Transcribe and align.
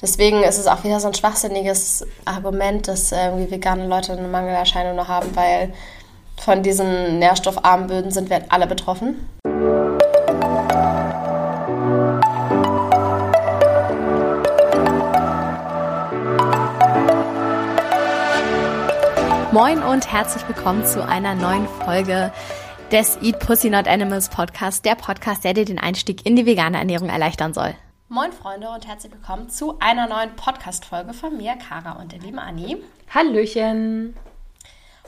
Deswegen 0.00 0.44
ist 0.44 0.58
es 0.58 0.68
auch 0.68 0.84
wieder 0.84 1.00
so 1.00 1.08
ein 1.08 1.14
schwachsinniges 1.14 2.06
Argument, 2.24 2.86
dass 2.86 3.10
irgendwie 3.10 3.50
vegane 3.50 3.88
Leute 3.88 4.12
eine 4.12 4.28
Mangelerscheinung 4.28 4.94
noch 4.94 5.08
haben, 5.08 5.34
weil 5.34 5.72
von 6.36 6.62
diesen 6.62 7.18
nährstoffarmen 7.18 7.88
Böden 7.88 8.12
sind 8.12 8.30
wir 8.30 8.44
alle 8.48 8.68
betroffen. 8.68 9.28
Moin 19.50 19.82
und 19.82 20.12
herzlich 20.12 20.46
willkommen 20.46 20.86
zu 20.86 21.04
einer 21.04 21.34
neuen 21.34 21.66
Folge 21.84 22.32
des 22.92 23.18
Eat 23.20 23.40
Pussy 23.40 23.68
Not 23.68 23.88
Animals 23.88 24.28
Podcast, 24.28 24.84
der 24.84 24.94
Podcast, 24.94 25.42
der 25.42 25.54
dir 25.54 25.64
den 25.64 25.80
Einstieg 25.80 26.24
in 26.24 26.36
die 26.36 26.46
vegane 26.46 26.78
Ernährung 26.78 27.08
erleichtern 27.08 27.52
soll. 27.52 27.74
Moin 28.10 28.32
Freunde 28.32 28.70
und 28.70 28.86
herzlich 28.86 29.12
willkommen 29.12 29.50
zu 29.50 29.78
einer 29.80 30.08
neuen 30.08 30.34
Podcast-Folge 30.34 31.12
von 31.12 31.36
mir, 31.36 31.56
Kara 31.56 32.00
und 32.00 32.10
der 32.10 32.20
lieben 32.20 32.38
Anni. 32.38 32.82
Hallöchen! 33.12 34.16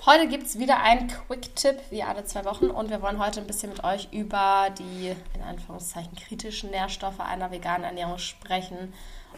Heute 0.05 0.29
gibt 0.29 0.45
es 0.45 0.59
wieder 0.59 0.83
einen 0.83 1.09
Quick-Tipp, 1.09 1.78
wie 1.89 2.02
alle 2.02 2.25
zwei 2.25 2.45
Wochen. 2.45 2.66
Und 2.66 2.91
wir 2.91 3.01
wollen 3.01 3.19
heute 3.19 3.41
ein 3.41 3.47
bisschen 3.47 3.70
mit 3.70 3.83
euch 3.84 4.09
über 4.12 4.69
die, 4.78 5.16
in 5.34 5.42
Anführungszeichen, 5.42 6.15
kritischen 6.15 6.73
Nährstoffe 6.73 7.20
einer 7.20 7.51
veganen 7.51 7.84
Ernährung 7.84 8.19
sprechen. 8.19 8.92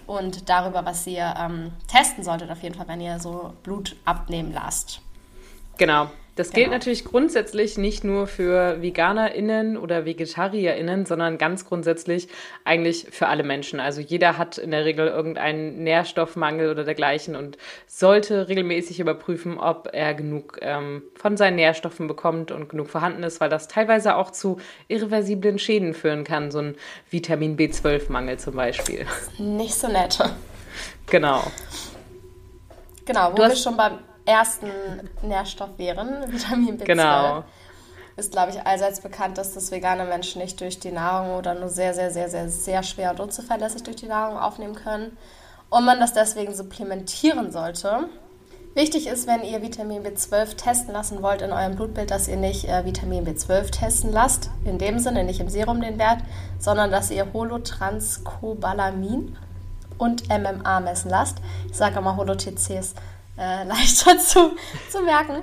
Und 0.08 0.48
darüber, 0.48 0.84
was 0.84 1.06
ihr 1.06 1.32
ähm, 1.38 1.70
testen 1.86 2.24
solltet, 2.24 2.50
auf 2.50 2.64
jeden 2.64 2.74
Fall, 2.74 2.88
wenn 2.88 3.00
ihr 3.00 3.20
so 3.20 3.52
Blut 3.62 3.94
abnehmen 4.04 4.52
lasst. 4.52 5.00
Genau. 5.78 6.10
Das 6.34 6.48
genau. 6.48 6.60
gilt 6.60 6.70
natürlich 6.70 7.04
grundsätzlich 7.04 7.76
nicht 7.76 8.04
nur 8.04 8.26
für 8.26 8.80
VeganerInnen 8.80 9.76
oder 9.76 10.06
VegetarierInnen, 10.06 11.04
sondern 11.04 11.36
ganz 11.36 11.66
grundsätzlich 11.66 12.28
eigentlich 12.64 13.06
für 13.10 13.28
alle 13.28 13.42
Menschen. 13.42 13.80
Also 13.80 14.00
jeder 14.00 14.38
hat 14.38 14.56
in 14.56 14.70
der 14.70 14.86
Regel 14.86 15.08
irgendeinen 15.08 15.84
Nährstoffmangel 15.84 16.70
oder 16.70 16.84
dergleichen 16.84 17.36
und 17.36 17.58
sollte 17.86 18.48
regelmäßig 18.48 18.98
überprüfen, 18.98 19.58
ob 19.58 19.90
er 19.92 20.14
genug 20.14 20.58
ähm, 20.62 21.02
von 21.16 21.36
seinen 21.36 21.56
Nährstoffen 21.56 22.08
bekommt 22.08 22.50
und 22.50 22.70
genug 22.70 22.88
vorhanden 22.88 23.24
ist, 23.24 23.40
weil 23.42 23.50
das 23.50 23.68
teilweise 23.68 24.16
auch 24.16 24.30
zu 24.30 24.58
irreversiblen 24.88 25.58
Schäden 25.58 25.92
führen 25.92 26.24
kann, 26.24 26.50
so 26.50 26.60
ein 26.60 26.76
Vitamin 27.10 27.58
B12-Mangel 27.58 28.38
zum 28.38 28.54
Beispiel. 28.54 29.06
Nicht 29.38 29.74
so 29.74 29.88
nett. 29.88 30.18
Genau. 31.10 31.42
Genau, 33.04 33.32
wo 33.32 33.36
du 33.36 33.42
wir 33.42 33.56
schon 33.56 33.76
beim 33.76 33.98
ersten 34.24 34.70
Nährstoff 35.22 35.70
wären, 35.76 36.08
Vitamin 36.32 36.78
B12. 36.78 36.84
Genau. 36.84 37.44
Ist, 38.16 38.32
glaube 38.32 38.50
ich, 38.50 38.66
allseits 38.66 39.00
bekannt, 39.00 39.38
dass 39.38 39.54
das 39.54 39.70
vegane 39.70 40.04
Menschen 40.04 40.42
nicht 40.42 40.60
durch 40.60 40.78
die 40.78 40.92
Nahrung 40.92 41.36
oder 41.36 41.54
nur 41.54 41.70
sehr, 41.70 41.94
sehr, 41.94 42.10
sehr, 42.10 42.28
sehr, 42.28 42.50
sehr 42.50 42.82
schwer 42.82 43.12
und 43.12 43.20
unzuverlässig 43.20 43.84
durch 43.84 43.96
die 43.96 44.06
Nahrung 44.06 44.38
aufnehmen 44.38 44.74
können 44.74 45.16
und 45.70 45.86
man 45.86 45.98
das 45.98 46.12
deswegen 46.12 46.54
supplementieren 46.54 47.50
sollte. 47.50 48.10
Wichtig 48.74 49.06
ist, 49.06 49.26
wenn 49.26 49.42
ihr 49.42 49.60
Vitamin 49.60 50.02
B12 50.02 50.56
testen 50.56 50.94
lassen 50.94 51.22
wollt 51.22 51.42
in 51.42 51.52
eurem 51.52 51.76
Blutbild, 51.76 52.10
dass 52.10 52.26
ihr 52.26 52.38
nicht 52.38 52.66
äh, 52.66 52.86
Vitamin 52.86 53.26
B12 53.26 53.70
testen 53.70 54.10
lasst, 54.12 54.48
in 54.64 54.78
dem 54.78 54.98
Sinne, 54.98 55.24
nicht 55.24 55.40
im 55.40 55.50
Serum 55.50 55.82
den 55.82 55.98
Wert, 55.98 56.20
sondern 56.58 56.90
dass 56.90 57.10
ihr 57.10 57.34
Holotranscobalamin 57.34 59.36
und 59.98 60.26
MMA 60.28 60.80
messen 60.80 61.10
lasst. 61.10 61.36
Ich 61.70 61.76
sage 61.76 61.98
immer 61.98 62.16
Holo-TCs 62.16 62.94
äh, 63.38 63.64
leichter 63.66 64.18
zu, 64.18 64.52
zu 64.90 65.02
merken. 65.02 65.42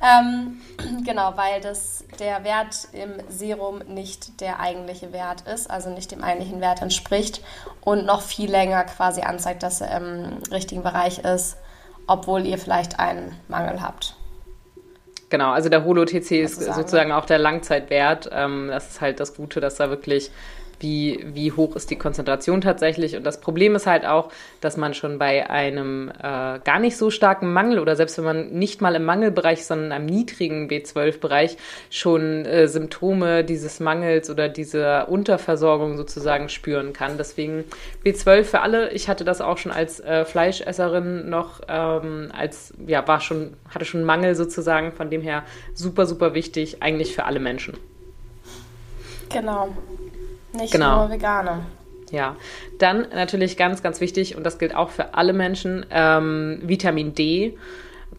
Ähm, 0.00 0.60
genau, 1.04 1.32
weil 1.36 1.60
das, 1.60 2.04
der 2.20 2.44
Wert 2.44 2.88
im 2.92 3.14
Serum 3.28 3.78
nicht 3.88 4.40
der 4.40 4.60
eigentliche 4.60 5.12
Wert 5.12 5.42
ist, 5.52 5.68
also 5.68 5.90
nicht 5.90 6.12
dem 6.12 6.22
eigentlichen 6.22 6.60
Wert 6.60 6.82
entspricht 6.82 7.42
und 7.80 8.06
noch 8.06 8.22
viel 8.22 8.50
länger 8.50 8.84
quasi 8.84 9.22
anzeigt, 9.22 9.62
dass 9.62 9.80
er 9.80 9.96
im 9.96 10.38
richtigen 10.52 10.84
Bereich 10.84 11.18
ist, 11.18 11.56
obwohl 12.06 12.46
ihr 12.46 12.58
vielleicht 12.58 13.00
einen 13.00 13.34
Mangel 13.48 13.82
habt. 13.82 14.14
Genau, 15.30 15.50
also 15.50 15.68
der 15.68 15.84
Holo-TC 15.84 16.30
ist 16.42 16.60
sozusagen 16.62 17.12
auch 17.12 17.26
der 17.26 17.38
Langzeitwert. 17.38 18.30
Ähm, 18.32 18.68
das 18.68 18.90
ist 18.90 19.00
halt 19.00 19.20
das 19.20 19.34
Gute, 19.34 19.60
dass 19.60 19.74
da 19.74 19.90
wirklich 19.90 20.30
wie, 20.80 21.24
wie 21.32 21.52
hoch 21.52 21.76
ist 21.76 21.90
die 21.90 21.96
Konzentration 21.96 22.60
tatsächlich. 22.60 23.16
Und 23.16 23.24
das 23.24 23.40
Problem 23.40 23.74
ist 23.74 23.86
halt 23.86 24.06
auch, 24.06 24.30
dass 24.60 24.76
man 24.76 24.94
schon 24.94 25.18
bei 25.18 25.48
einem 25.48 26.10
äh, 26.10 26.58
gar 26.62 26.78
nicht 26.78 26.96
so 26.96 27.10
starken 27.10 27.52
Mangel 27.52 27.78
oder 27.78 27.96
selbst 27.96 28.18
wenn 28.18 28.24
man 28.24 28.50
nicht 28.50 28.80
mal 28.80 28.94
im 28.94 29.04
Mangelbereich, 29.04 29.64
sondern 29.64 29.92
einem 29.92 30.06
niedrigen 30.06 30.68
B12-Bereich 30.68 31.56
schon 31.90 32.44
äh, 32.44 32.68
Symptome 32.68 33.44
dieses 33.44 33.80
Mangels 33.80 34.30
oder 34.30 34.48
dieser 34.48 35.08
Unterversorgung 35.08 35.96
sozusagen 35.96 36.48
spüren 36.48 36.92
kann. 36.92 37.18
Deswegen 37.18 37.64
B12 38.04 38.44
für 38.44 38.60
alle. 38.60 38.90
Ich 38.92 39.08
hatte 39.08 39.24
das 39.24 39.40
auch 39.40 39.58
schon 39.58 39.72
als 39.72 40.00
äh, 40.00 40.24
Fleischesserin 40.24 41.28
noch, 41.28 41.60
ähm, 41.68 42.30
als, 42.36 42.72
ja, 42.86 43.06
war 43.06 43.20
schon, 43.20 43.54
hatte 43.68 43.84
schon 43.84 44.04
Mangel 44.04 44.34
sozusagen. 44.34 44.92
Von 44.92 45.10
dem 45.10 45.22
her 45.22 45.44
super, 45.74 46.06
super 46.06 46.34
wichtig, 46.34 46.82
eigentlich 46.82 47.14
für 47.14 47.24
alle 47.24 47.40
Menschen. 47.40 47.76
Genau. 49.30 49.76
Nicht 50.58 50.72
genau. 50.72 51.00
nur 51.00 51.10
Veganer. 51.10 51.60
Ja, 52.10 52.36
dann 52.78 53.06
natürlich 53.14 53.56
ganz, 53.56 53.82
ganz 53.82 54.00
wichtig, 54.00 54.36
und 54.36 54.44
das 54.44 54.58
gilt 54.58 54.74
auch 54.74 54.90
für 54.90 55.14
alle 55.14 55.32
Menschen, 55.32 55.84
ähm, 55.90 56.60
Vitamin 56.62 57.14
D 57.14 57.56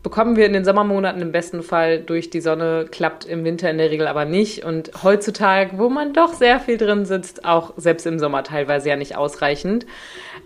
bekommen 0.03 0.35
wir 0.37 0.45
in 0.45 0.53
den 0.53 0.63
Sommermonaten 0.63 1.21
im 1.21 1.31
besten 1.31 1.61
Fall 1.61 1.99
durch 1.99 2.29
die 2.29 2.41
Sonne, 2.41 2.87
klappt 2.89 3.25
im 3.25 3.43
Winter 3.43 3.69
in 3.69 3.77
der 3.77 3.91
Regel 3.91 4.07
aber 4.07 4.25
nicht. 4.25 4.63
Und 4.63 4.91
heutzutage, 5.03 5.77
wo 5.77 5.89
man 5.89 6.13
doch 6.13 6.33
sehr 6.33 6.59
viel 6.59 6.77
drin 6.77 7.05
sitzt, 7.05 7.45
auch 7.45 7.73
selbst 7.77 8.05
im 8.05 8.19
Sommer 8.19 8.43
teilweise 8.43 8.89
ja 8.89 8.95
nicht 8.95 9.17
ausreichend. 9.17 9.85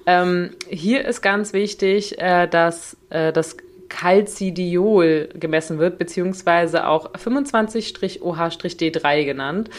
Ähm, 0.05 0.51
hier 0.67 1.05
ist 1.05 1.21
ganz 1.21 1.53
wichtig, 1.53 2.19
äh, 2.19 2.47
dass 2.47 2.97
äh, 3.09 3.31
das 3.31 3.57
Calcidiol 3.89 5.29
gemessen 5.33 5.79
wird, 5.79 5.97
beziehungsweise 5.97 6.87
auch 6.87 7.11
25-OH-D3 7.13 9.25
genannt, 9.25 9.69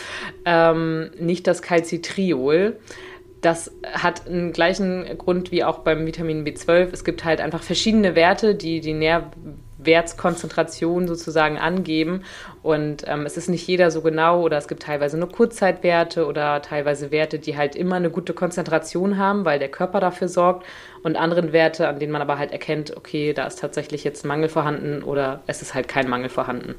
ähm, 0.44 1.10
nicht 1.18 1.46
das 1.46 1.62
Calcitriol. 1.62 2.76
Das 3.40 3.72
hat 3.92 4.26
einen 4.26 4.52
gleichen 4.52 5.18
Grund 5.18 5.52
wie 5.52 5.64
auch 5.64 5.80
beim 5.80 6.06
Vitamin 6.06 6.44
B12. 6.44 6.88
Es 6.92 7.04
gibt 7.04 7.24
halt 7.24 7.40
einfach 7.40 7.62
verschiedene 7.62 8.14
Werte, 8.14 8.54
die 8.54 8.80
die 8.80 8.94
Nährwertskonzentration 9.84 11.06
sozusagen 11.06 11.58
angeben. 11.58 12.24
Und 12.62 13.04
ähm, 13.06 13.26
es 13.26 13.36
ist 13.36 13.48
nicht 13.48 13.66
jeder 13.66 13.90
so 13.90 14.02
genau 14.02 14.40
oder 14.42 14.58
es 14.58 14.68
gibt 14.68 14.82
teilweise 14.82 15.18
nur 15.18 15.30
Kurzzeitwerte 15.30 16.26
oder 16.26 16.62
teilweise 16.62 17.10
Werte, 17.10 17.38
die 17.38 17.56
halt 17.56 17.76
immer 17.76 17.96
eine 17.96 18.10
gute 18.10 18.32
Konzentration 18.32 19.18
haben, 19.18 19.44
weil 19.44 19.58
der 19.58 19.70
Körper 19.70 20.00
dafür 20.00 20.28
sorgt. 20.28 20.66
Und 21.02 21.16
anderen 21.16 21.52
Werte, 21.52 21.88
an 21.88 21.98
denen 21.98 22.12
man 22.12 22.22
aber 22.22 22.38
halt 22.38 22.52
erkennt, 22.52 22.96
okay, 22.96 23.32
da 23.32 23.46
ist 23.46 23.58
tatsächlich 23.58 24.04
jetzt 24.04 24.24
ein 24.24 24.28
Mangel 24.28 24.48
vorhanden 24.48 25.02
oder 25.02 25.40
es 25.46 25.62
ist 25.62 25.74
halt 25.74 25.88
kein 25.88 26.08
Mangel 26.08 26.30
vorhanden. 26.30 26.74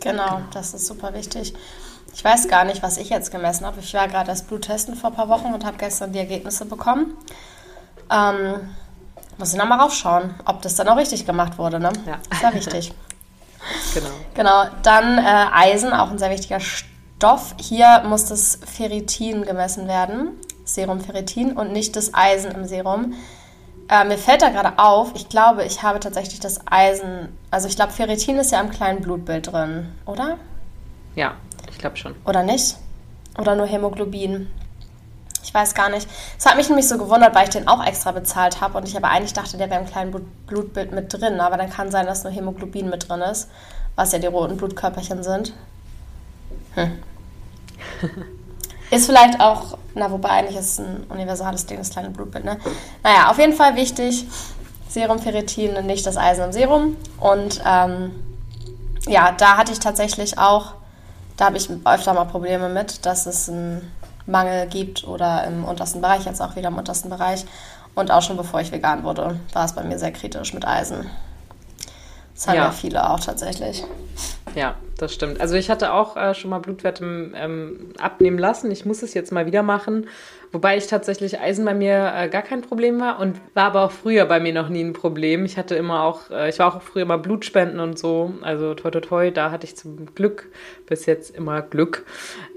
Genau, 0.00 0.42
das 0.52 0.74
ist 0.74 0.86
super 0.86 1.12
wichtig. 1.14 1.54
Ich 2.14 2.24
weiß 2.24 2.48
gar 2.48 2.64
nicht, 2.64 2.82
was 2.82 2.98
ich 2.98 3.10
jetzt 3.10 3.30
gemessen 3.30 3.66
habe. 3.66 3.80
Ich 3.80 3.94
war 3.94 4.08
gerade 4.08 4.26
das 4.26 4.42
Bluttesten 4.42 4.94
vor 4.94 5.10
ein 5.10 5.16
paar 5.16 5.28
Wochen 5.28 5.52
und 5.52 5.64
habe 5.64 5.76
gestern 5.78 6.12
die 6.12 6.18
Ergebnisse 6.18 6.64
bekommen. 6.64 7.16
Ähm, 8.10 8.70
muss 9.38 9.52
ich 9.52 9.58
nochmal 9.58 9.80
raufschauen, 9.80 10.34
ob 10.44 10.62
das 10.62 10.74
dann 10.74 10.88
auch 10.88 10.96
richtig 10.96 11.26
gemacht 11.26 11.58
wurde. 11.58 11.80
Ne? 11.80 11.92
Ja. 12.06 12.18
Sehr 12.40 12.54
wichtig. 12.54 12.92
genau. 13.94 14.08
Genau. 14.34 14.64
Dann 14.82 15.18
äh, 15.18 15.46
Eisen, 15.52 15.92
auch 15.92 16.10
ein 16.10 16.18
sehr 16.18 16.30
wichtiger 16.30 16.60
Stoff. 16.60 17.54
Hier 17.58 18.02
muss 18.06 18.26
das 18.26 18.58
Ferritin 18.64 19.44
gemessen 19.44 19.88
werden, 19.88 20.32
Serum 20.64 21.00
Ferritin 21.00 21.56
und 21.56 21.72
nicht 21.72 21.96
das 21.96 22.14
Eisen 22.14 22.50
im 22.50 22.66
Serum. 22.66 23.14
Äh, 23.88 24.04
mir 24.04 24.18
fällt 24.18 24.42
da 24.42 24.50
gerade 24.50 24.78
auf, 24.78 25.12
ich 25.14 25.28
glaube, 25.28 25.64
ich 25.64 25.82
habe 25.82 25.98
tatsächlich 25.98 26.40
das 26.40 26.60
Eisen, 26.66 27.28
also 27.50 27.68
ich 27.68 27.76
glaube, 27.76 27.92
Ferritin 27.92 28.36
ist 28.36 28.52
ja 28.52 28.60
im 28.60 28.70
kleinen 28.70 29.00
Blutbild 29.00 29.50
drin, 29.50 29.88
oder? 30.04 30.36
Ja, 31.14 31.36
ich 31.70 31.78
glaube 31.78 31.96
schon. 31.96 32.14
Oder 32.26 32.42
nicht? 32.42 32.76
Oder 33.38 33.54
nur 33.54 33.66
Hämoglobin? 33.66 34.50
Ich 35.48 35.54
weiß 35.54 35.72
gar 35.72 35.88
nicht. 35.88 36.06
Es 36.38 36.44
hat 36.44 36.58
mich 36.58 36.68
nämlich 36.68 36.86
so 36.86 36.98
gewundert, 36.98 37.34
weil 37.34 37.44
ich 37.44 37.48
den 37.48 37.68
auch 37.68 37.82
extra 37.82 38.12
bezahlt 38.12 38.60
habe 38.60 38.76
und 38.76 38.86
ich 38.86 38.94
aber 38.94 39.08
eigentlich 39.08 39.32
dachte, 39.32 39.56
der 39.56 39.70
wäre 39.70 39.80
im 39.80 39.86
kleinen 39.86 40.12
Blutbild 40.46 40.92
mit 40.92 41.10
drin. 41.10 41.40
Aber 41.40 41.56
dann 41.56 41.70
kann 41.70 41.90
sein, 41.90 42.04
dass 42.04 42.22
nur 42.22 42.30
Hämoglobin 42.30 42.90
mit 42.90 43.08
drin 43.08 43.22
ist, 43.22 43.48
was 43.96 44.12
ja 44.12 44.18
die 44.18 44.26
roten 44.26 44.58
Blutkörperchen 44.58 45.22
sind. 45.22 45.54
Hm. 46.74 46.98
ist 48.90 49.06
vielleicht 49.06 49.40
auch, 49.40 49.78
na, 49.94 50.10
wobei 50.10 50.28
eigentlich 50.28 50.58
ist 50.58 50.72
es 50.72 50.80
ein 50.80 51.04
universales 51.08 51.64
Ding, 51.64 51.78
das 51.78 51.88
kleine 51.88 52.10
Blutbild, 52.10 52.44
ne? 52.44 52.58
Naja, 53.02 53.30
auf 53.30 53.38
jeden 53.38 53.54
Fall 53.54 53.74
wichtig: 53.74 54.26
Serum 54.86 55.18
Ferritin 55.18 55.76
und 55.76 55.86
nicht 55.86 56.04
das 56.04 56.18
Eisen 56.18 56.44
im 56.44 56.52
Serum. 56.52 56.98
Und 57.20 57.62
ähm, 57.64 58.22
ja, 59.06 59.32
da 59.32 59.56
hatte 59.56 59.72
ich 59.72 59.78
tatsächlich 59.78 60.36
auch 60.36 60.74
da 61.38 61.46
habe 61.46 61.56
ich 61.56 61.70
öfter 61.84 62.14
mal 62.14 62.24
Probleme 62.24 62.68
mit, 62.68 63.06
dass 63.06 63.26
es 63.26 63.48
einen 63.48 63.92
Mangel 64.28 64.66
gibt 64.66 65.06
oder 65.06 65.44
im 65.44 65.64
untersten 65.64 66.00
Bereich, 66.00 66.24
jetzt 66.24 66.40
auch 66.40 66.54
wieder 66.54 66.68
im 66.68 66.78
untersten 66.78 67.10
Bereich. 67.10 67.44
Und 67.94 68.10
auch 68.10 68.22
schon 68.22 68.36
bevor 68.36 68.60
ich 68.60 68.70
vegan 68.70 69.02
wurde, 69.02 69.40
war 69.52 69.64
es 69.64 69.72
bei 69.72 69.82
mir 69.82 69.98
sehr 69.98 70.12
kritisch 70.12 70.54
mit 70.54 70.66
Eisen. 70.66 71.10
Das 72.34 72.46
haben 72.46 72.56
ja, 72.56 72.64
ja 72.66 72.70
viele 72.70 73.10
auch 73.10 73.18
tatsächlich. 73.18 73.82
Ja, 74.58 74.74
das 74.96 75.14
stimmt. 75.14 75.40
Also 75.40 75.54
ich 75.54 75.70
hatte 75.70 75.92
auch 75.92 76.16
äh, 76.16 76.34
schon 76.34 76.50
mal 76.50 76.58
Blutwerte 76.58 77.04
ähm, 77.04 77.90
abnehmen 77.96 78.38
lassen. 78.38 78.72
Ich 78.72 78.84
muss 78.84 79.04
es 79.04 79.14
jetzt 79.14 79.30
mal 79.30 79.46
wieder 79.46 79.62
machen. 79.62 80.08
Wobei 80.50 80.76
ich 80.76 80.88
tatsächlich 80.88 81.38
Eisen 81.38 81.64
bei 81.64 81.74
mir 81.74 82.12
äh, 82.12 82.28
gar 82.28 82.42
kein 82.42 82.62
Problem 82.62 82.98
war 82.98 83.20
und 83.20 83.36
war 83.54 83.66
aber 83.66 83.84
auch 83.84 83.92
früher 83.92 84.26
bei 84.26 84.40
mir 84.40 84.52
noch 84.52 84.68
nie 84.68 84.82
ein 84.82 84.94
Problem. 84.94 85.44
Ich 85.44 85.58
hatte 85.58 85.76
immer 85.76 86.02
auch, 86.02 86.28
äh, 86.32 86.48
ich 86.48 86.58
war 86.58 86.74
auch 86.74 86.82
früher 86.82 87.02
immer 87.02 87.18
Blutspenden 87.18 87.78
und 87.78 88.00
so. 88.00 88.34
Also 88.40 88.74
toi 88.74 88.90
toi 88.90 89.00
toi, 89.00 89.30
da 89.30 89.52
hatte 89.52 89.64
ich 89.64 89.76
zum 89.76 90.12
Glück 90.16 90.48
bis 90.86 91.06
jetzt 91.06 91.36
immer 91.36 91.62
Glück. 91.62 92.04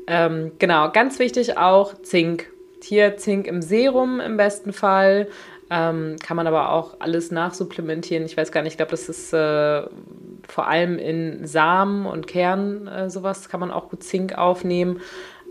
Ähm, 0.07 0.53
genau, 0.57 0.91
ganz 0.91 1.19
wichtig 1.19 1.59
auch 1.59 1.93
Zink. 2.01 2.47
Hier 2.81 3.15
Zink 3.17 3.45
im 3.45 3.61
Serum 3.61 4.19
im 4.19 4.37
besten 4.37 4.73
Fall. 4.73 5.27
Ähm, 5.69 6.15
kann 6.21 6.35
man 6.35 6.47
aber 6.47 6.71
auch 6.71 6.95
alles 6.99 7.29
nachsupplementieren. 7.29 8.25
Ich 8.25 8.35
weiß 8.35 8.51
gar 8.51 8.61
nicht, 8.61 8.73
ich 8.73 8.77
glaube, 8.77 8.91
das 8.91 9.07
ist 9.07 9.31
äh, 9.33 9.83
vor 10.51 10.67
allem 10.67 10.99
in 10.99 11.47
Samen 11.47 12.05
und 12.05 12.27
Kernen 12.27 12.87
äh, 12.87 13.09
sowas, 13.09 13.49
kann 13.49 13.59
man 13.59 13.71
auch 13.71 13.89
gut 13.89 14.03
Zink 14.03 14.37
aufnehmen. 14.37 15.01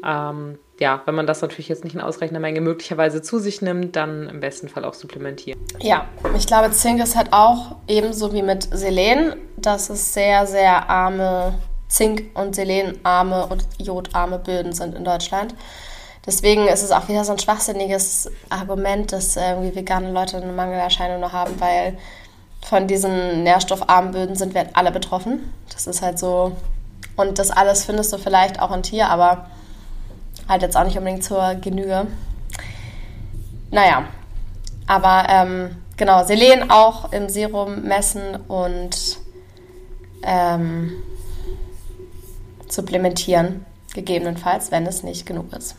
Ähm, 0.05 0.59
ja, 0.79 1.03
wenn 1.05 1.15
man 1.15 1.27
das 1.27 1.43
natürlich 1.43 1.69
jetzt 1.69 1.85
nicht 1.85 1.95
in 1.95 2.01
ausreichender 2.01 2.41
Menge 2.41 2.61
möglicherweise 2.61 3.21
zu 3.21 3.39
sich 3.39 3.61
nimmt, 3.61 3.97
dann 3.97 4.29
im 4.29 4.41
besten 4.41 4.69
Fall 4.69 4.85
auch 4.85 4.95
supplementieren. 4.95 5.61
Ja, 5.81 6.07
ich 6.37 6.47
glaube, 6.47 6.71
Zink 6.71 7.03
ist 7.03 7.17
halt 7.17 7.33
auch 7.33 7.77
ebenso 7.87 8.33
wie 8.33 8.43
mit 8.43 8.69
Selen, 8.73 9.37
dass 9.57 9.91
es 9.91 10.15
sehr, 10.15 10.47
sehr 10.47 10.89
arme 10.89 11.55
Zink- 11.89 12.31
und 12.35 12.55
Selenarme 12.55 13.47
und 13.47 13.67
jodarme 13.79 14.39
Böden 14.39 14.73
sind 14.73 14.95
in 14.95 15.05
Deutschland. 15.05 15.55
Deswegen 16.25 16.69
ist 16.69 16.83
es 16.83 16.93
auch 16.93 17.09
wieder 17.09 17.25
so 17.25 17.33
ein 17.33 17.39
schwachsinniges 17.39 18.31
Argument, 18.51 19.13
dass 19.13 19.37
irgendwie 19.37 19.75
vegane 19.75 20.13
Leute 20.13 20.37
eine 20.37 20.53
Mangelerscheinung 20.53 21.21
noch 21.21 21.33
haben, 21.33 21.59
weil 21.59 21.99
von 22.63 22.87
diesen 22.87 23.43
nährstoffarmen 23.43 24.13
Böden 24.13 24.37
sind 24.37 24.55
wir 24.55 24.67
alle 24.75 24.93
betroffen. 24.93 25.53
Das 25.73 25.87
ist 25.87 26.03
halt 26.03 26.19
so. 26.19 26.57
Und 27.17 27.39
das 27.39 27.51
alles 27.51 27.85
findest 27.85 28.13
du 28.13 28.19
vielleicht 28.19 28.61
auch 28.61 28.75
in 28.75 28.83
Tier, 28.83 29.09
aber 29.09 29.47
halt 30.49 30.63
jetzt 30.63 30.77
auch 30.77 30.85
nicht 30.85 30.97
unbedingt 30.97 31.25
zur 31.25 31.55
Genüge. 31.55 32.07
Naja, 33.71 34.05
aber 34.87 35.27
ähm, 35.29 35.77
genau, 35.97 36.25
Selen 36.25 36.71
auch 36.71 37.13
im 37.13 37.29
Serum 37.29 37.83
messen 37.83 38.37
und 38.49 39.19
ähm, 40.23 40.93
supplementieren, 42.69 43.65
gegebenenfalls, 43.95 44.71
wenn 44.71 44.87
es 44.87 45.03
nicht 45.03 45.27
genug 45.27 45.53
ist. 45.53 45.77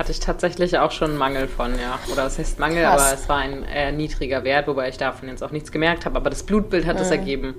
Hatte 0.00 0.12
ich 0.12 0.20
tatsächlich 0.20 0.78
auch 0.78 0.92
schon 0.92 1.18
Mangel 1.18 1.46
von, 1.46 1.78
ja. 1.78 1.98
Oder 2.10 2.24
es 2.24 2.38
heißt 2.38 2.58
Mangel, 2.58 2.84
Krass. 2.84 3.02
aber 3.02 3.14
es 3.20 3.28
war 3.28 3.36
ein 3.36 3.64
eher 3.64 3.92
niedriger 3.92 4.44
Wert, 4.44 4.66
wobei 4.66 4.88
ich 4.88 4.96
davon 4.96 5.28
jetzt 5.28 5.42
auch 5.42 5.50
nichts 5.50 5.70
gemerkt 5.72 6.06
habe. 6.06 6.16
Aber 6.16 6.30
das 6.30 6.42
Blutbild 6.42 6.86
hat 6.86 6.98
es 6.98 7.08
mhm. 7.08 7.12
ergeben. 7.12 7.54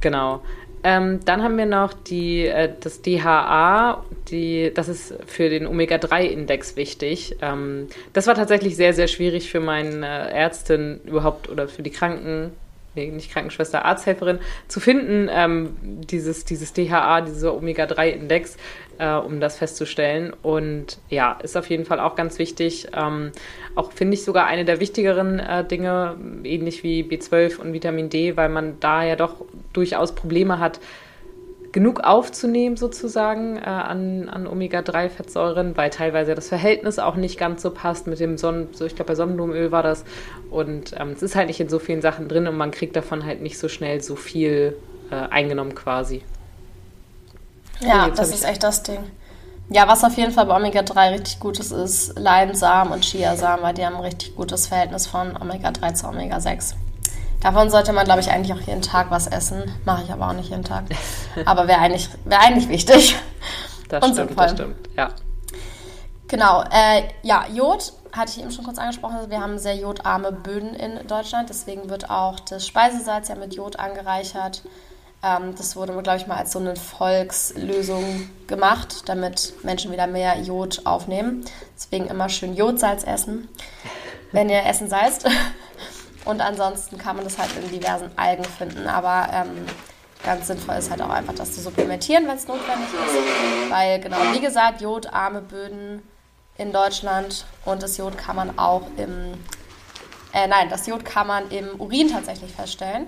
Genau. 0.00 0.42
Ähm, 0.82 1.20
dann 1.24 1.44
haben 1.44 1.56
wir 1.56 1.66
noch 1.66 1.92
die, 1.92 2.48
äh, 2.48 2.72
das 2.80 3.00
DHA, 3.00 4.02
die, 4.28 4.72
das 4.74 4.88
ist 4.88 5.14
für 5.26 5.48
den 5.48 5.68
Omega-3-Index 5.68 6.74
wichtig. 6.74 7.36
Ähm, 7.40 7.86
das 8.12 8.26
war 8.26 8.34
tatsächlich 8.34 8.74
sehr, 8.74 8.92
sehr 8.92 9.06
schwierig 9.06 9.48
für 9.48 9.60
meine 9.60 10.04
Ärztin 10.32 11.00
überhaupt 11.04 11.48
oder 11.48 11.68
für 11.68 11.84
die 11.84 11.90
Kranken, 11.90 12.50
nee, 12.96 13.06
nicht 13.06 13.30
Krankenschwester, 13.30 13.84
Arzthelferin, 13.84 14.40
zu 14.66 14.80
finden, 14.80 15.28
ähm, 15.30 15.76
dieses, 15.80 16.44
dieses 16.44 16.72
DHA, 16.72 17.20
dieser 17.20 17.54
Omega-3-Index, 17.54 18.56
äh, 18.98 19.14
um 19.14 19.40
das 19.40 19.58
festzustellen. 19.58 20.32
Und 20.42 20.98
ja, 21.08 21.38
ist 21.42 21.56
auf 21.56 21.68
jeden 21.70 21.84
Fall 21.84 22.00
auch 22.00 22.14
ganz 22.16 22.38
wichtig. 22.38 22.88
Ähm, 22.94 23.32
auch 23.74 23.92
finde 23.92 24.14
ich 24.14 24.24
sogar 24.24 24.46
eine 24.46 24.64
der 24.64 24.80
wichtigeren 24.80 25.38
äh, 25.38 25.64
Dinge, 25.64 26.16
ähnlich 26.44 26.82
wie 26.82 27.02
B12 27.02 27.58
und 27.58 27.72
Vitamin 27.72 28.08
D, 28.08 28.36
weil 28.36 28.48
man 28.48 28.78
da 28.80 29.04
ja 29.04 29.16
doch 29.16 29.44
durchaus 29.72 30.14
Probleme 30.14 30.58
hat, 30.58 30.80
genug 31.76 32.00
aufzunehmen 32.00 32.78
sozusagen 32.78 33.58
äh, 33.58 33.60
an, 33.60 34.30
an 34.30 34.46
Omega-3-Fettsäuren, 34.46 35.76
weil 35.76 35.90
teilweise 35.90 36.34
das 36.34 36.48
Verhältnis 36.48 36.98
auch 36.98 37.16
nicht 37.16 37.38
ganz 37.38 37.60
so 37.60 37.70
passt 37.70 38.06
mit 38.06 38.18
dem 38.18 38.38
Sonnen, 38.38 38.68
so 38.72 38.86
ich 38.86 38.94
glaube 38.94 39.08
bei 39.08 39.14
Sonnenblumenöl 39.14 39.72
war 39.72 39.82
das 39.82 40.06
und 40.50 40.94
ähm, 40.98 41.10
es 41.10 41.22
ist 41.22 41.36
halt 41.36 41.48
nicht 41.48 41.60
in 41.60 41.68
so 41.68 41.78
vielen 41.78 42.00
Sachen 42.00 42.28
drin 42.28 42.46
und 42.46 42.56
man 42.56 42.70
kriegt 42.70 42.96
davon 42.96 43.26
halt 43.26 43.42
nicht 43.42 43.58
so 43.58 43.68
schnell 43.68 44.00
so 44.00 44.16
viel 44.16 44.74
äh, 45.10 45.16
eingenommen 45.16 45.74
quasi. 45.74 46.22
Ja, 47.80 48.08
das 48.08 48.30
ist 48.30 48.44
echt 48.44 48.62
das 48.62 48.82
Ding. 48.82 49.10
Ja, 49.68 49.88
was 49.88 50.04
auf 50.04 50.16
jeden 50.16 50.32
Fall 50.32 50.46
bei 50.46 50.56
Omega-3 50.56 51.12
richtig 51.12 51.40
gut 51.40 51.58
ist, 51.58 51.72
ist 51.72 52.18
Leinsamen 52.18 52.92
und 52.92 53.04
Chiasamen, 53.04 53.64
weil 53.64 53.74
die 53.74 53.84
haben 53.84 53.96
ein 53.96 54.02
richtig 54.02 54.36
gutes 54.36 54.68
Verhältnis 54.68 55.06
von 55.06 55.36
Omega-3 55.36 55.94
zu 55.94 56.06
Omega-6. 56.06 56.74
Davon 57.40 57.68
sollte 57.70 57.92
man, 57.92 58.04
glaube 58.04 58.20
ich, 58.20 58.30
eigentlich 58.30 58.56
auch 58.56 58.66
jeden 58.66 58.82
Tag 58.82 59.10
was 59.10 59.26
essen. 59.26 59.64
Mache 59.84 60.04
ich 60.04 60.12
aber 60.12 60.28
auch 60.28 60.32
nicht 60.32 60.50
jeden 60.50 60.64
Tag. 60.64 60.84
Aber 61.44 61.68
wäre 61.68 61.80
eigentlich, 61.80 62.08
wär 62.24 62.40
eigentlich 62.40 62.68
wichtig. 62.68 63.16
Das 63.88 64.02
und 64.02 64.14
stimmt, 64.14 64.28
sinnvoll. 64.30 64.46
das 64.46 64.52
stimmt, 64.52 64.88
ja. 64.96 65.10
Genau, 66.28 66.62
äh, 66.62 67.02
ja, 67.22 67.44
Jod 67.52 67.92
hatte 68.12 68.32
ich 68.32 68.40
eben 68.40 68.50
schon 68.50 68.64
kurz 68.64 68.78
angesprochen. 68.78 69.16
Wir 69.28 69.40
haben 69.40 69.58
sehr 69.58 69.76
jodarme 69.76 70.32
Böden 70.32 70.74
in 70.74 71.06
Deutschland, 71.06 71.50
deswegen 71.50 71.88
wird 71.88 72.10
auch 72.10 72.40
das 72.40 72.66
Speisesalz 72.66 73.28
ja 73.28 73.36
mit 73.36 73.54
Jod 73.54 73.78
angereichert. 73.78 74.62
Ähm, 75.22 75.54
das 75.56 75.76
wurde, 75.76 75.92
glaube 76.02 76.18
ich, 76.18 76.26
mal 76.26 76.36
als 76.36 76.52
so 76.52 76.58
eine 76.58 76.76
Volkslösung 76.76 78.30
gemacht, 78.46 79.08
damit 79.08 79.54
Menschen 79.64 79.92
wieder 79.92 80.06
mehr 80.06 80.38
Jod 80.38 80.82
aufnehmen. 80.84 81.44
Deswegen 81.74 82.06
immer 82.06 82.28
schön 82.28 82.54
Jodsalz 82.54 83.04
essen, 83.04 83.48
wenn 84.32 84.48
ihr 84.48 84.64
Essen 84.64 84.88
salzt. 84.88 85.28
Und 86.24 86.40
ansonsten 86.40 86.98
kann 86.98 87.16
man 87.16 87.24
das 87.24 87.38
halt 87.38 87.50
in 87.56 87.70
diversen 87.70 88.10
Algen 88.16 88.44
finden. 88.44 88.88
Aber 88.88 89.28
ähm, 89.32 89.64
ganz 90.24 90.48
sinnvoll 90.48 90.74
ist 90.74 90.90
halt 90.90 91.00
auch 91.00 91.10
einfach, 91.10 91.34
das 91.34 91.52
zu 91.52 91.60
supplementieren, 91.60 92.26
wenn 92.26 92.36
es 92.36 92.48
notwendig 92.48 92.88
ist. 92.88 93.70
Weil, 93.70 94.00
genau, 94.00 94.18
wie 94.32 94.40
gesagt, 94.40 94.80
jodarme 94.80 95.40
Böden 95.40 96.02
in 96.58 96.72
Deutschland 96.72 97.44
und 97.64 97.82
das 97.82 97.96
Jod 97.96 98.16
kann 98.18 98.36
man 98.36 98.58
auch 98.58 98.82
im, 98.96 99.34
äh, 100.32 100.46
nein, 100.48 100.68
das 100.68 100.86
Jod 100.86 101.04
kann 101.04 101.26
man 101.26 101.50
im 101.50 101.80
Urin 101.80 102.10
tatsächlich 102.10 102.52
feststellen. 102.52 103.06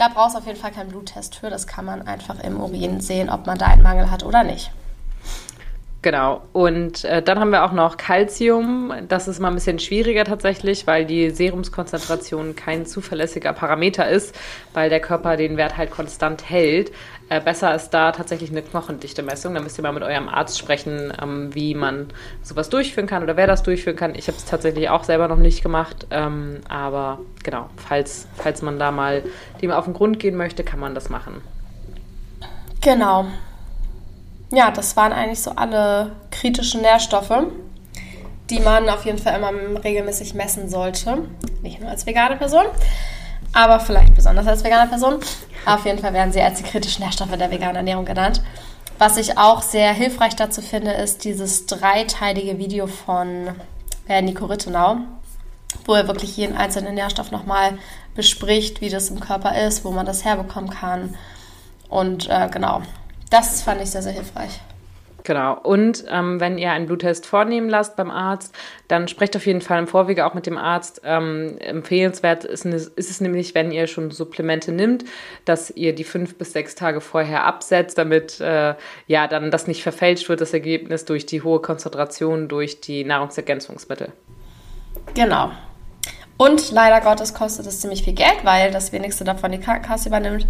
Da 0.00 0.08
brauchst 0.08 0.34
du 0.34 0.38
auf 0.38 0.46
jeden 0.46 0.58
Fall 0.58 0.70
keinen 0.70 0.88
Bluttest 0.88 1.34
für. 1.34 1.50
Das 1.50 1.66
kann 1.66 1.84
man 1.84 2.00
einfach 2.06 2.40
im 2.40 2.58
Urin 2.58 3.02
sehen, 3.02 3.28
ob 3.28 3.44
man 3.44 3.58
da 3.58 3.66
einen 3.66 3.82
Mangel 3.82 4.10
hat 4.10 4.24
oder 4.24 4.42
nicht. 4.44 4.70
Genau. 6.02 6.40
Und 6.54 7.04
äh, 7.04 7.22
dann 7.22 7.38
haben 7.38 7.50
wir 7.50 7.62
auch 7.62 7.72
noch 7.72 7.98
Calcium. 7.98 8.90
Das 9.08 9.28
ist 9.28 9.38
mal 9.38 9.48
ein 9.48 9.54
bisschen 9.54 9.78
schwieriger 9.78 10.24
tatsächlich, 10.24 10.86
weil 10.86 11.04
die 11.04 11.28
Serumskonzentration 11.28 12.56
kein 12.56 12.86
zuverlässiger 12.86 13.52
Parameter 13.52 14.08
ist, 14.08 14.34
weil 14.72 14.88
der 14.88 15.00
Körper 15.00 15.36
den 15.36 15.58
Wert 15.58 15.76
halt 15.76 15.90
konstant 15.90 16.48
hält. 16.48 16.90
Äh, 17.28 17.42
besser 17.42 17.74
ist 17.74 17.90
da 17.90 18.12
tatsächlich 18.12 18.50
eine 18.50 18.62
knochendichte 18.62 19.22
Messung. 19.22 19.52
Da 19.52 19.60
müsst 19.60 19.78
ihr 19.78 19.82
mal 19.82 19.92
mit 19.92 20.02
eurem 20.02 20.30
Arzt 20.30 20.58
sprechen, 20.58 21.12
ähm, 21.22 21.54
wie 21.54 21.74
man 21.74 22.06
sowas 22.42 22.70
durchführen 22.70 23.06
kann 23.06 23.22
oder 23.22 23.36
wer 23.36 23.46
das 23.46 23.62
durchführen 23.62 23.96
kann. 23.96 24.14
Ich 24.14 24.26
habe 24.26 24.38
es 24.38 24.46
tatsächlich 24.46 24.88
auch 24.88 25.04
selber 25.04 25.28
noch 25.28 25.36
nicht 25.36 25.62
gemacht. 25.62 26.06
Ähm, 26.10 26.60
aber 26.70 27.18
genau, 27.44 27.68
falls, 27.76 28.26
falls 28.36 28.62
man 28.62 28.78
da 28.78 28.90
mal 28.90 29.22
dem 29.60 29.70
auf 29.70 29.84
den 29.84 29.92
Grund 29.92 30.18
gehen 30.18 30.36
möchte, 30.36 30.64
kann 30.64 30.80
man 30.80 30.94
das 30.94 31.10
machen. 31.10 31.42
Genau 32.80 33.26
ja, 34.52 34.70
das 34.70 34.96
waren 34.96 35.12
eigentlich 35.12 35.40
so 35.42 35.52
alle 35.52 36.12
kritischen 36.30 36.82
Nährstoffe, 36.82 37.46
die 38.50 38.60
man 38.60 38.88
auf 38.88 39.04
jeden 39.04 39.18
Fall 39.18 39.36
immer 39.36 39.52
regelmäßig 39.82 40.34
messen 40.34 40.68
sollte. 40.68 41.18
Nicht 41.62 41.80
nur 41.80 41.90
als 41.90 42.06
vegane 42.06 42.36
Person, 42.36 42.64
aber 43.52 43.80
vielleicht 43.80 44.14
besonders 44.14 44.46
als 44.46 44.64
vegane 44.64 44.88
Person. 44.88 45.20
Auf 45.66 45.84
jeden 45.84 45.98
Fall 45.98 46.12
werden 46.12 46.32
sie 46.32 46.40
als 46.40 46.58
die 46.58 46.64
kritischen 46.64 47.04
Nährstoffe 47.04 47.36
der 47.36 47.50
veganen 47.50 47.76
Ernährung 47.76 48.04
genannt. 48.04 48.42
Was 48.98 49.16
ich 49.16 49.38
auch 49.38 49.62
sehr 49.62 49.92
hilfreich 49.92 50.36
dazu 50.36 50.60
finde, 50.60 50.92
ist 50.92 51.24
dieses 51.24 51.66
dreiteilige 51.66 52.58
Video 52.58 52.86
von 52.86 53.48
äh, 54.08 54.20
Nico 54.20 54.46
Rittenau, 54.46 54.96
wo 55.86 55.94
er 55.94 56.06
wirklich 56.06 56.36
jeden 56.36 56.56
einzelnen 56.56 56.96
Nährstoff 56.96 57.30
nochmal 57.30 57.78
bespricht, 58.14 58.80
wie 58.80 58.90
das 58.90 59.08
im 59.10 59.20
Körper 59.20 59.58
ist, 59.66 59.84
wo 59.84 59.90
man 59.90 60.04
das 60.04 60.24
herbekommen 60.24 60.70
kann. 60.70 61.14
Und 61.88 62.28
äh, 62.28 62.48
genau, 62.50 62.82
das 63.30 63.62
fand 63.62 63.80
ich 63.80 63.90
sehr, 63.90 64.02
sehr 64.02 64.12
hilfreich. 64.12 64.60
Genau. 65.24 65.58
Und 65.58 66.04
ähm, 66.08 66.40
wenn 66.40 66.58
ihr 66.58 66.72
einen 66.72 66.86
Bluttest 66.86 67.26
vornehmen 67.26 67.68
lasst 67.68 67.96
beim 67.96 68.10
Arzt, 68.10 68.54
dann 68.88 69.08
sprecht 69.08 69.36
auf 69.36 69.46
jeden 69.46 69.60
Fall 69.60 69.78
im 69.78 69.86
Vorwege 69.86 70.26
auch 70.26 70.34
mit 70.34 70.46
dem 70.46 70.58
Arzt. 70.58 71.02
Ähm, 71.04 71.56
empfehlenswert 71.58 72.44
ist, 72.44 72.64
ist, 72.64 72.96
es 72.96 73.20
nämlich, 73.20 73.54
wenn 73.54 73.70
ihr 73.70 73.86
schon 73.86 74.10
Supplemente 74.10 74.72
nimmt, 74.72 75.04
dass 75.44 75.70
ihr 75.70 75.94
die 75.94 76.04
fünf 76.04 76.36
bis 76.36 76.52
sechs 76.52 76.74
Tage 76.74 77.00
vorher 77.00 77.44
absetzt, 77.44 77.98
damit 77.98 78.40
äh, 78.40 78.74
ja 79.06 79.26
dann 79.26 79.50
das 79.50 79.66
nicht 79.66 79.82
verfälscht 79.82 80.28
wird, 80.28 80.40
das 80.40 80.52
Ergebnis 80.52 81.04
durch 81.04 81.26
die 81.26 81.42
hohe 81.42 81.60
Konzentration 81.60 82.48
durch 82.48 82.80
die 82.80 83.04
Nahrungsergänzungsmittel. 83.04 84.12
Genau. 85.14 85.50
Und 86.36 86.70
leider 86.70 87.02
Gottes 87.02 87.34
kostet 87.34 87.66
es 87.66 87.80
ziemlich 87.80 88.02
viel 88.02 88.14
Geld, 88.14 88.44
weil 88.44 88.70
das 88.70 88.92
wenigste 88.92 89.24
davon 89.24 89.52
die 89.52 89.60
Krankenkasse 89.60 90.08
übernimmt. 90.08 90.46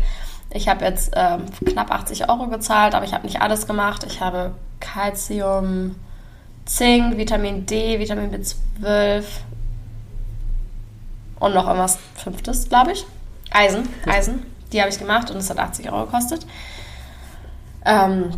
Ich 0.53 0.69
habe 0.69 0.85
jetzt 0.85 1.13
ähm, 1.15 1.47
knapp 1.65 1.91
80 1.91 2.29
Euro 2.29 2.49
gezahlt, 2.49 2.95
aber 2.95 3.05
ich 3.05 3.15
habe 3.15 3.27
nicht 3.27 3.41
alles 3.41 3.67
gemacht. 3.67 4.05
Ich 4.09 4.21
habe 4.21 4.53
Calcium, 4.81 5.95
Zink, 6.65 7.17
Vitamin 7.17 7.67
D, 7.67 8.01
Vitamin 8.01 8.31
B12 8.33 9.25
und 11.39 11.55
noch 11.55 11.67
irgendwas 11.67 11.99
Fünftes, 12.17 12.69
glaube 12.69 12.93
ich. 12.93 13.07
Eisen, 13.51 13.89
Eisen. 14.07 14.47
Die 14.73 14.81
habe 14.81 14.91
ich 14.91 14.99
gemacht 14.99 15.31
und 15.31 15.39
es 15.39 15.51
hat 15.51 15.59
80 15.59 15.91
Euro 15.91 16.07
gekostet. 16.07 16.47
Ähm, 17.85 18.31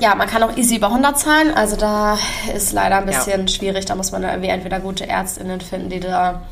ja, 0.00 0.14
man 0.14 0.28
kann 0.28 0.42
auch 0.42 0.56
easy 0.56 0.76
über 0.76 0.88
100 0.88 1.18
zahlen. 1.18 1.54
Also 1.54 1.76
da 1.76 2.18
ist 2.54 2.72
leider 2.72 2.98
ein 2.98 3.06
bisschen 3.06 3.42
ja. 3.42 3.48
schwierig. 3.48 3.84
Da 3.84 3.94
muss 3.94 4.12
man 4.12 4.22
irgendwie 4.22 4.48
entweder 4.48 4.80
gute 4.80 5.08
Ärztinnen 5.08 5.60
finden, 5.60 5.90
die 5.90 6.00
da 6.00 6.42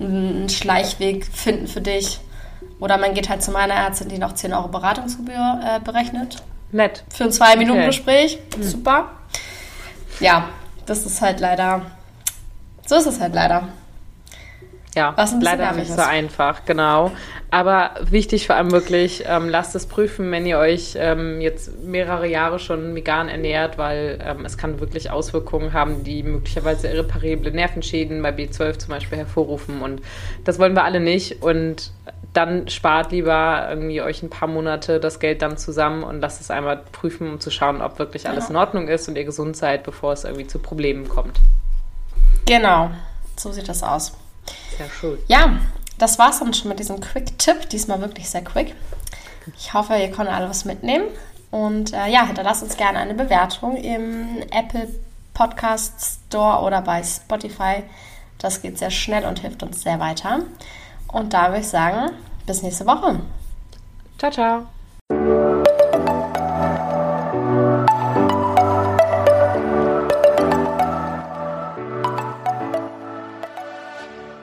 einen 0.00 0.48
Schleichweg 0.48 1.26
finden 1.26 1.66
für 1.66 1.80
dich. 1.80 2.20
Oder 2.80 2.98
man 2.98 3.14
geht 3.14 3.28
halt 3.28 3.42
zu 3.42 3.50
meiner 3.50 3.74
Ärztin, 3.74 4.08
die 4.08 4.18
noch 4.18 4.34
10 4.34 4.52
Euro 4.52 4.68
Beratungsgebühr 4.68 5.60
äh, 5.64 5.80
berechnet. 5.80 6.42
Nett. 6.72 7.04
Für 7.14 7.24
ein 7.24 7.32
Zwei-Minuten-Gespräch. 7.32 8.38
Okay. 8.46 8.56
Hm. 8.56 8.62
Super. 8.62 9.10
Ja, 10.20 10.48
das 10.86 11.06
ist 11.06 11.20
halt 11.22 11.40
leider. 11.40 11.82
So 12.86 12.96
ist 12.96 13.06
es 13.06 13.20
halt 13.20 13.34
leider. 13.34 13.68
Ja, 14.94 15.12
Was 15.16 15.34
leider 15.40 15.72
nicht 15.72 15.90
so 15.90 16.02
einfach, 16.02 16.64
genau. 16.64 17.10
Aber 17.50 17.92
wichtig 18.00 18.46
vor 18.46 18.56
allem 18.56 18.70
wirklich, 18.70 19.24
ähm, 19.26 19.48
lasst 19.48 19.74
es 19.74 19.86
prüfen, 19.86 20.30
wenn 20.30 20.46
ihr 20.46 20.58
euch 20.58 20.94
ähm, 20.96 21.40
jetzt 21.40 21.82
mehrere 21.84 22.28
Jahre 22.28 22.58
schon 22.58 22.94
vegan 22.94 23.28
ernährt, 23.28 23.76
weil 23.76 24.18
ähm, 24.24 24.44
es 24.44 24.56
kann 24.56 24.80
wirklich 24.80 25.10
Auswirkungen 25.10 25.72
haben, 25.72 26.04
die 26.04 26.22
möglicherweise 26.22 26.88
irreparable 26.88 27.50
Nervenschäden 27.50 28.22
bei 28.22 28.30
B12 28.30 28.78
zum 28.78 28.90
Beispiel 28.90 29.18
hervorrufen. 29.18 29.82
Und 29.82 30.00
das 30.44 30.58
wollen 30.58 30.74
wir 30.74 30.84
alle 30.84 31.00
nicht. 31.00 31.42
Und 31.42 31.90
dann 32.34 32.68
spart 32.68 33.12
lieber 33.12 33.66
irgendwie 33.70 34.02
euch 34.02 34.22
ein 34.22 34.28
paar 34.28 34.48
Monate 34.48 35.00
das 35.00 35.20
Geld 35.20 35.40
dann 35.40 35.56
zusammen 35.56 36.02
und 36.02 36.20
lasst 36.20 36.40
es 36.40 36.50
einmal 36.50 36.82
prüfen, 36.92 37.30
um 37.30 37.40
zu 37.40 37.50
schauen, 37.50 37.80
ob 37.80 37.98
wirklich 37.98 38.28
alles 38.28 38.50
in 38.50 38.56
Ordnung 38.56 38.88
ist 38.88 39.08
und 39.08 39.16
ihr 39.16 39.24
gesund 39.24 39.56
seid, 39.56 39.84
bevor 39.84 40.12
es 40.12 40.24
irgendwie 40.24 40.46
zu 40.46 40.58
Problemen 40.58 41.08
kommt. 41.08 41.40
Genau, 42.46 42.90
so 43.36 43.52
sieht 43.52 43.68
das 43.68 43.82
aus. 43.82 44.12
Sehr 44.76 44.90
schön. 44.90 45.18
Ja, 45.28 45.58
das 45.96 46.18
war's 46.18 46.40
dann 46.40 46.52
schon 46.52 46.68
mit 46.68 46.80
diesem 46.80 47.00
Quick-Tipp. 47.00 47.70
Diesmal 47.70 48.00
wirklich 48.00 48.28
sehr 48.28 48.42
quick. 48.42 48.74
Ich 49.56 49.72
hoffe, 49.72 49.94
ihr 49.94 50.10
konntet 50.10 50.34
alle 50.34 50.48
was 50.48 50.64
mitnehmen. 50.64 51.06
Und 51.50 51.92
äh, 51.92 52.08
ja, 52.08 52.26
hinterlasst 52.26 52.64
uns 52.64 52.76
gerne 52.76 52.98
eine 52.98 53.14
Bewertung 53.14 53.76
im 53.76 54.42
Apple 54.50 54.88
Podcast 55.34 56.18
Store 56.26 56.62
oder 56.64 56.82
bei 56.82 57.02
Spotify. 57.02 57.84
Das 58.38 58.60
geht 58.60 58.78
sehr 58.78 58.90
schnell 58.90 59.24
und 59.24 59.38
hilft 59.38 59.62
uns 59.62 59.82
sehr 59.82 60.00
weiter. 60.00 60.40
Und 61.14 61.32
da 61.32 61.48
würde 61.48 61.60
ich 61.60 61.68
sagen, 61.68 62.10
bis 62.44 62.62
nächste 62.62 62.84
Woche. 62.86 63.20
Ciao, 64.18 64.32
ciao. 64.32 64.73